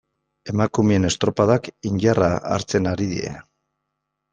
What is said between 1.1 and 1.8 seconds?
estropadak